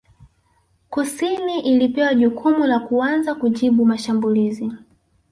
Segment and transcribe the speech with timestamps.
[0.89, 4.71] Kusini ilipewa jukumu la kuanza kujibu mashambulizi